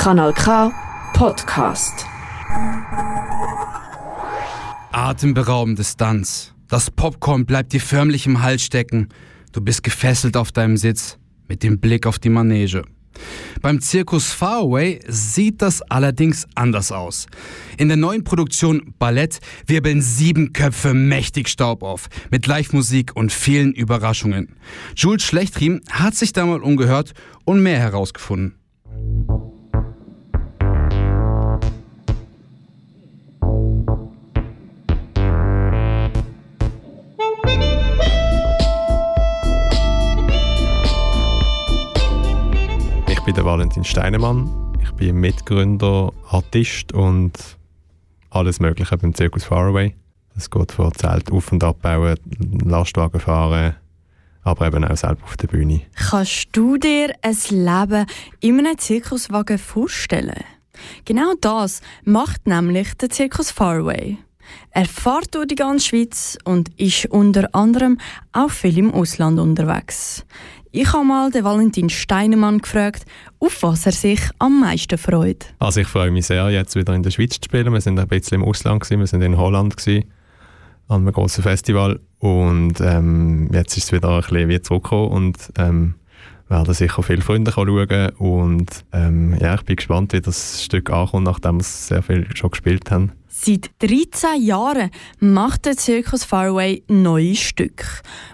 Kanal 0.00 0.32
K 0.32 0.72
Podcast. 1.12 2.06
Atemberaubende 4.92 5.84
Stunts. 5.84 6.54
Das 6.68 6.90
Popcorn 6.90 7.44
bleibt 7.44 7.74
dir 7.74 7.82
förmlich 7.82 8.24
im 8.24 8.42
Hals 8.42 8.62
stecken. 8.62 9.10
Du 9.52 9.60
bist 9.60 9.82
gefesselt 9.82 10.38
auf 10.38 10.52
deinem 10.52 10.78
Sitz 10.78 11.18
mit 11.48 11.62
dem 11.62 11.80
Blick 11.80 12.06
auf 12.06 12.18
die 12.18 12.30
Manege. 12.30 12.84
Beim 13.60 13.82
Zirkus 13.82 14.32
Faraway 14.32 15.00
sieht 15.06 15.60
das 15.60 15.82
allerdings 15.82 16.46
anders 16.54 16.92
aus. 16.92 17.26
In 17.76 17.88
der 17.88 17.98
neuen 17.98 18.24
Produktion 18.24 18.94
Ballett 18.98 19.40
wirbeln 19.66 20.00
sieben 20.00 20.54
Köpfe 20.54 20.94
mächtig 20.94 21.46
Staub 21.46 21.82
auf, 21.82 22.08
mit 22.30 22.46
Live-Musik 22.46 23.14
und 23.16 23.32
vielen 23.32 23.74
Überraschungen. 23.74 24.56
Jules 24.96 25.24
Schlechtriem 25.24 25.82
hat 25.90 26.14
sich 26.14 26.32
da 26.32 26.46
mal 26.46 26.62
umgehört 26.62 27.12
und 27.44 27.62
mehr 27.62 27.80
herausgefunden. 27.80 28.59
Bin 43.30 43.36
der 43.36 43.44
Valentin 43.44 43.84
Steinemann. 43.84 44.50
Ich 44.82 44.90
bin 44.90 45.14
Mitgründer, 45.20 46.12
Artist 46.30 46.92
und 46.92 47.32
alles 48.30 48.58
Mögliche 48.58 48.98
beim 48.98 49.14
Zirkus 49.14 49.44
Faraway. 49.44 49.94
Es 50.36 50.50
geht 50.50 50.72
von 50.72 50.92
Zelt 50.94 51.30
auf- 51.30 51.52
und 51.52 51.62
abbauen, 51.62 52.16
Lastwagen 52.64 53.20
fahren, 53.20 53.76
aber 54.42 54.66
eben 54.66 54.84
auch 54.84 54.96
selber 54.96 55.22
auf 55.22 55.36
der 55.36 55.46
Bühne. 55.46 55.82
Kannst 55.94 56.48
du 56.50 56.76
dir 56.76 57.14
ein 57.22 57.36
Leben 57.50 58.06
in 58.40 58.58
einem 58.58 58.78
Zirkuswagen 58.78 59.58
vorstellen? 59.58 60.42
Genau 61.04 61.34
das 61.40 61.82
macht 62.04 62.48
nämlich 62.48 62.94
der 62.94 63.10
Zirkus 63.10 63.52
Faraway. 63.52 64.18
Er 64.70 64.86
fährt 64.86 65.34
durch 65.34 65.48
die 65.48 65.54
ganze 65.54 65.88
Schweiz 65.88 66.38
und 66.44 66.68
ist 66.78 67.06
unter 67.06 67.54
anderem 67.54 67.98
auch 68.32 68.50
viel 68.50 68.78
im 68.78 68.92
Ausland 68.92 69.38
unterwegs. 69.38 70.24
Ich 70.72 70.92
habe 70.92 71.04
mal 71.04 71.32
den 71.32 71.42
Valentin 71.42 71.90
Steinemann 71.90 72.58
gefragt, 72.58 73.04
auf 73.40 73.62
was 73.62 73.86
er 73.86 73.92
sich 73.92 74.20
am 74.38 74.60
meisten 74.60 74.98
freut. 74.98 75.52
Also 75.58 75.80
ich 75.80 75.88
freue 75.88 76.12
mich 76.12 76.26
sehr, 76.26 76.48
jetzt 76.50 76.76
wieder 76.76 76.94
in 76.94 77.02
der 77.02 77.10
Schweiz 77.10 77.40
zu 77.40 77.46
spielen. 77.46 77.72
Wir 77.72 77.80
sind 77.80 77.98
ein 77.98 78.06
bisschen 78.06 78.40
im 78.40 78.44
Ausland, 78.44 78.80
gewesen. 78.80 79.00
wir 79.00 79.06
sind 79.08 79.22
in 79.22 79.36
Holland 79.36 79.76
gewesen, 79.76 80.04
an 80.86 81.02
einem 81.02 81.12
grossen 81.12 81.42
Festival 81.42 81.98
und 82.20 82.80
ähm, 82.80 83.50
jetzt 83.52 83.76
ist 83.76 83.84
es 83.84 83.92
wieder 83.92 84.10
ein 84.10 84.20
bisschen 84.20 84.48
wie 84.48 84.62
zurückgekommen 84.62 85.10
und 85.10 85.36
ähm, 85.58 85.94
werden 86.50 86.74
sicher 86.74 87.02
viele 87.02 87.22
Freunde 87.22 87.52
schauen 87.52 88.10
und 88.18 88.84
ähm, 88.92 89.36
ja, 89.40 89.54
ich 89.54 89.62
bin 89.62 89.76
gespannt, 89.76 90.12
wie 90.12 90.20
das 90.20 90.64
Stück 90.64 90.90
ankommt, 90.90 91.24
nachdem 91.24 91.58
wir 91.58 91.64
sehr 91.64 92.02
viel 92.02 92.26
schon 92.34 92.50
gespielt 92.50 92.90
haben. 92.90 93.12
Seit 93.28 93.70
13 93.78 94.42
Jahren 94.42 94.90
macht 95.20 95.64
der 95.64 95.78
Circus 95.78 96.24
Faraway 96.24 96.82
neue 96.88 97.36
Stücke. 97.36 97.86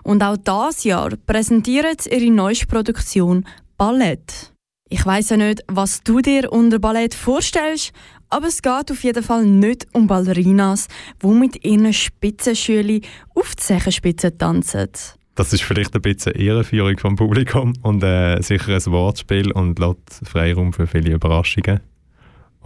Und 0.03 0.23
auch 0.23 0.37
dieses 0.39 0.85
Jahr 0.85 1.11
präsentiert 1.27 2.03
sie 2.03 2.11
ihre 2.11 2.31
neueste 2.33 2.67
Produktion 2.67 3.45
Ballett. 3.77 4.53
Ich 4.89 5.05
weiß 5.05 5.31
ja 5.31 5.37
nicht, 5.37 5.63
was 5.69 6.03
du 6.03 6.21
dir 6.21 6.51
unter 6.51 6.79
Ballett 6.79 7.15
vorstellst, 7.15 7.93
aber 8.31 8.47
es 8.47 8.63
geht 8.63 8.91
auf 8.91 9.05
jeden 9.05 9.23
Fall 9.23 9.45
nicht 9.45 9.87
um 9.93 10.07
Ballerinas, 10.07 10.89
die 11.23 11.27
mit 11.27 11.65
ihren 11.65 11.93
Spitzenschülen 11.93 13.03
auf 13.35 13.55
die 13.55 13.63
Zechenspitze 13.63 14.37
tanzen. 14.37 14.89
Das 15.37 15.53
ist 15.53 15.63
vielleicht 15.63 15.95
ein 15.95 16.01
bisschen 16.01 16.33
Ehrenführung 16.33 16.99
vom 16.99 17.15
Publikum 17.15 17.75
und 17.83 18.03
äh, 18.03 18.41
sicher 18.41 18.75
ein 18.75 18.87
Wortspiel 18.87 19.53
und 19.53 19.79
lässt 19.79 20.27
Freiraum 20.27 20.73
für 20.73 20.87
viele 20.87 21.13
Überraschungen. 21.13 21.81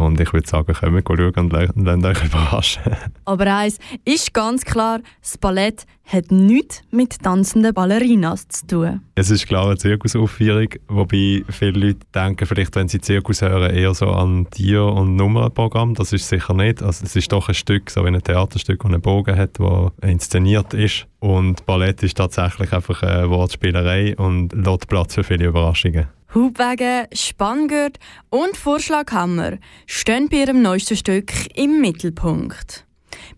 Und 0.01 0.19
ich 0.19 0.33
würde 0.33 0.49
sagen, 0.49 0.73
kommt 1.05 1.21
schauen 1.21 1.51
und 1.51 1.53
lasst 1.53 2.05
euch 2.05 2.25
überraschen. 2.25 2.83
Aber 3.27 3.55
eins 3.55 3.79
ist 4.05 4.33
ganz 4.33 4.65
klar, 4.65 5.01
das 5.21 5.37
Ballett 5.37 5.85
hat 6.07 6.33
nichts 6.33 6.83
mit 6.91 7.23
tanzenden 7.23 7.75
Ballerinas 7.75 8.49
zu 8.49 8.67
tun. 8.67 9.01
Es 9.15 9.31
ist 9.31 9.47
klar 9.47 9.67
eine 9.67 9.77
Zirkusaufführung, 9.77 10.69
wobei 10.89 11.45
viele 11.51 11.79
Leute 11.79 12.01
denken, 12.15 12.47
vielleicht 12.47 12.75
wenn 12.77 12.89
sie 12.89 13.01
Zirkus 13.01 13.43
hören, 13.43 13.71
eher 13.75 13.93
so 13.93 14.07
an 14.07 14.49
Tier- 14.51 14.87
und 14.87 15.17
Nummernprogramm. 15.17 15.95
Das 15.95 16.15
ist 16.15 16.29
sicher 16.29 16.55
nicht. 16.55 16.83
Also 16.83 17.05
es 17.05 17.15
ist 17.15 17.31
doch 17.31 17.49
ein 17.49 17.55
Stück, 17.55 17.91
so 17.91 18.03
wie 18.03 18.09
ein 18.09 18.23
Theaterstück, 18.23 18.81
das 18.81 18.91
einen 18.91 19.03
Bogen 19.03 19.37
hat, 19.37 19.61
das 19.61 19.93
inszeniert 20.01 20.73
ist. 20.73 21.07
Und 21.19 21.67
Ballett 21.67 22.03
ist 22.03 22.17
tatsächlich 22.17 22.73
einfach 22.73 23.03
eine 23.03 23.29
Wortspielerei 23.29 24.17
und 24.17 24.55
lässt 24.55 24.89
Platz 24.89 25.15
für 25.15 25.25
viele 25.25 25.45
Überraschungen. 25.45 26.09
Hubwagen, 26.35 27.07
Spanngurt 27.13 27.99
und 28.29 28.57
Vorschlaghammer 28.57 29.59
stehen 29.87 30.29
bei 30.29 30.39
ihrem 30.39 30.63
neuesten 30.63 30.97
Stück 30.97 31.33
im 31.57 31.81
Mittelpunkt. 31.81 32.87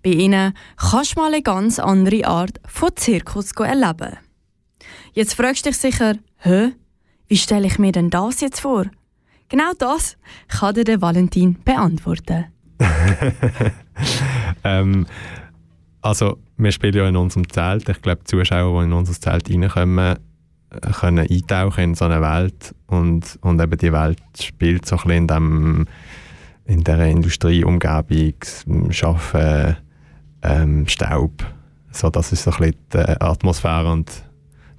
Bei 0.02 0.10
ihnen 0.10 0.52
kannst 0.76 1.16
du 1.16 1.20
mal 1.20 1.32
eine 1.32 1.42
ganz 1.42 1.78
andere 1.78 2.26
Art 2.26 2.60
von 2.66 2.90
Zirkus 2.94 3.52
erleben. 3.52 4.18
Jetzt 5.14 5.34
fragst 5.34 5.64
du 5.64 5.70
dich 5.70 5.78
sicher, 5.78 6.16
hä, 6.38 6.72
wie 7.28 7.36
stelle 7.36 7.66
ich 7.66 7.78
mir 7.78 7.92
denn 7.92 8.10
das 8.10 8.42
jetzt 8.42 8.60
vor? 8.60 8.84
Genau 9.48 9.72
das 9.78 10.18
kann 10.48 10.74
dir 10.74 10.84
der 10.84 11.00
Valentin 11.00 11.62
beantworten. 11.62 12.46
ähm, 14.64 15.06
also, 16.02 16.38
wir 16.56 16.72
spielen 16.72 16.94
ja 16.94 17.08
in 17.08 17.16
unserem 17.16 17.48
Zelt. 17.48 17.88
Ich 17.88 18.02
glaube, 18.02 18.22
die 18.22 18.36
Zuschauer, 18.36 18.80
die 18.80 18.86
in 18.86 18.92
unser 18.92 19.12
Zelt 19.12 19.48
reinkommen, 19.48 20.18
können 21.00 21.26
eintauchen 21.28 21.84
in 21.84 21.94
so 21.94 22.06
eine 22.06 22.20
Welt 22.20 22.74
und, 22.86 23.38
und 23.42 23.60
eben 23.60 23.78
die 23.78 23.92
Welt 23.92 24.20
spielt 24.40 24.86
so 24.86 24.96
ein 24.96 25.02
bisschen 25.02 25.16
in, 25.16 25.26
dem, 25.26 25.86
in 26.64 26.84
dieser 26.84 27.06
Industrieumgebung, 27.06 28.34
Schaffen, 28.90 29.76
ähm, 30.42 30.88
Staub. 30.88 31.44
So, 31.90 32.10
das 32.10 32.32
ist 32.32 32.44
so 32.44 32.52
ein 32.52 32.58
bisschen 32.58 32.76
die 32.92 33.20
Atmosphäre 33.20 33.90
und 33.90 34.10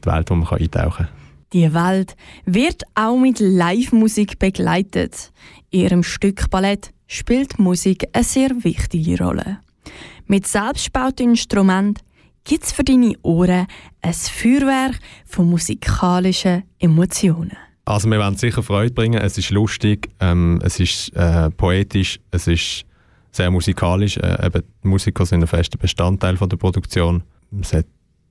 die 0.04 0.10
Welt, 0.10 0.30
wo 0.30 0.36
man 0.36 0.48
eintauchen 0.48 1.06
kann. 1.06 1.24
Die 1.54 1.72
Welt 1.72 2.16
wird 2.46 2.82
auch 2.96 3.18
mit 3.18 3.40
Live-Musik 3.40 4.40
begleitet. 4.40 5.32
In 5.70 5.82
ihrem 5.82 6.04
Stück 6.04 6.50
Ballett 6.50 6.92
spielt 7.06 7.60
Musik 7.60 8.08
eine 8.12 8.24
sehr 8.24 8.50
wichtige 8.64 9.24
Rolle. 9.24 9.60
Mit 10.26 10.48
selbstgebauten 10.48 11.30
Instrumenten 11.30 12.02
gibt 12.44 12.64
es 12.64 12.72
für 12.72 12.84
deine 12.84 13.16
Ohren 13.22 13.68
ein 14.02 14.14
Feuerwerk 14.14 15.00
von 15.26 15.50
musikalischen 15.50 16.64
Emotionen. 16.80 17.58
Also 17.86 18.10
wir 18.10 18.20
werden 18.20 18.38
sicher 18.38 18.64
Freude 18.64 18.94
bringen. 18.94 19.22
Es 19.22 19.38
ist 19.38 19.50
lustig, 19.50 20.10
ähm, 20.20 20.60
es 20.64 20.80
ist 20.80 21.14
äh, 21.16 21.50
poetisch, 21.50 22.20
es 22.32 22.48
ist 22.48 22.86
sehr 23.32 23.52
musikalisch. 23.52 24.18
Äh, 24.18 24.46
eben, 24.46 24.64
die 24.84 24.88
Musiker 24.88 25.26
sind 25.26 25.42
ein 25.42 25.48
fester 25.48 25.78
Bestandteil 25.78 26.38
von 26.38 26.48
der 26.48 26.58
Produktion. 26.58 27.24
Es 27.60 27.74
hat 27.74 27.86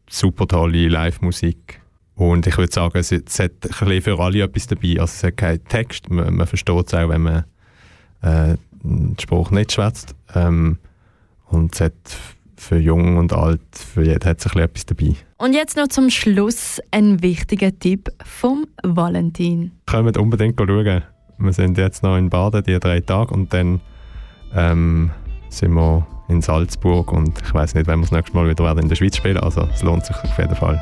super 0.08 0.46
tolle 0.46 0.88
Live-Musik. 0.88 1.80
Und 2.14 2.46
ich 2.46 2.56
würde 2.56 2.72
sagen, 2.72 2.98
es, 2.98 3.12
es 3.12 3.38
hat 3.38 3.52
ein 3.62 4.02
für 4.02 4.18
alle 4.18 4.42
etwas 4.42 4.66
dabei. 4.66 5.00
Also 5.00 5.04
es 5.04 5.22
hat 5.24 5.36
keinen 5.36 5.64
Text, 5.64 6.08
man, 6.10 6.34
man 6.34 6.46
versteht 6.46 6.86
es 6.86 6.94
auch, 6.94 7.08
wenn 7.08 7.22
man 7.22 7.44
äh, 8.22 8.56
den 8.82 9.16
Spruch 9.20 9.50
nicht 9.50 9.72
schwätzt. 9.72 10.14
Ähm, 10.34 10.78
und 11.46 11.74
es 11.74 11.80
hat 11.80 11.94
für 12.56 12.78
Jung 12.78 13.16
und 13.16 13.32
Alt, 13.32 13.60
für 13.74 14.04
jeden 14.04 14.24
hat 14.24 14.40
sich 14.40 14.54
etwas 14.54 14.86
dabei. 14.86 15.14
Und 15.38 15.54
jetzt 15.54 15.76
noch 15.76 15.88
zum 15.88 16.10
Schluss 16.10 16.80
ein 16.90 17.22
wichtiger 17.22 17.76
Tipp 17.78 18.08
vom 18.24 18.66
Valentin. 18.82 19.72
Kommt 19.86 20.16
unbedingt 20.16 20.58
schauen. 20.58 21.02
Wir 21.38 21.52
sind 21.52 21.78
jetzt 21.78 22.02
noch 22.02 22.16
in 22.16 22.30
Baden, 22.30 22.62
die 22.62 22.78
drei 22.78 23.00
Tage, 23.00 23.34
und 23.34 23.52
dann 23.52 23.80
ähm, 24.54 25.10
sind 25.48 25.72
wir 25.72 26.06
in 26.28 26.40
Salzburg 26.40 27.12
und 27.12 27.40
ich 27.42 27.52
weiß 27.52 27.74
nicht, 27.74 27.86
wenn 27.86 27.98
wir 27.98 28.02
das 28.06 28.12
nächste 28.12 28.34
Mal 28.36 28.48
wieder 28.48 28.76
in 28.78 28.88
der 28.88 28.96
Schweiz 28.96 29.16
spielen. 29.16 29.38
Also 29.38 29.68
es 29.72 29.82
lohnt 29.82 30.06
sich 30.06 30.16
auf 30.16 30.38
jeden 30.38 30.54
Fall. 30.54 30.80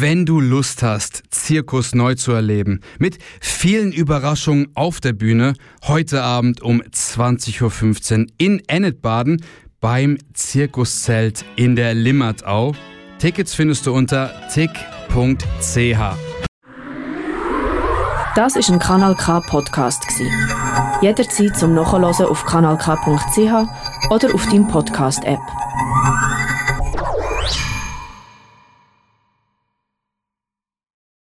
Wenn 0.00 0.24
du 0.24 0.40
Lust 0.40 0.82
hast, 0.82 1.24
Zirkus 1.28 1.94
neu 1.94 2.14
zu 2.14 2.32
erleben, 2.32 2.80
mit 2.98 3.18
vielen 3.38 3.92
Überraschungen 3.92 4.68
auf 4.74 4.98
der 4.98 5.12
Bühne, 5.12 5.52
heute 5.82 6.22
Abend 6.22 6.62
um 6.62 6.80
20.15 6.80 8.20
Uhr 8.20 8.26
in 8.38 8.62
Ennetbaden 8.66 9.44
beim 9.78 10.16
Zirkuszelt 10.32 11.44
in 11.56 11.76
der 11.76 11.92
Limmatau. 11.92 12.74
Tickets 13.18 13.52
findest 13.52 13.86
du 13.86 13.92
unter 13.92 14.32
tick.ch. 14.48 15.98
Das 18.34 18.56
ist 18.56 18.70
ein 18.70 18.78
Kanal 18.78 19.14
K 19.16 19.40
Podcast 19.40 20.02
Jederzeit 21.02 21.58
zum 21.58 21.74
Nachhören 21.74 22.04
auf 22.04 22.46
kanalk.ch 22.46 24.08
oder 24.08 24.34
auf 24.34 24.46
deinem 24.46 24.66
Podcast 24.66 25.22
App. 25.24 25.40